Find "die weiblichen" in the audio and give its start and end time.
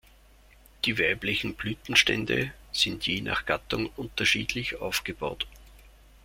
0.85-1.53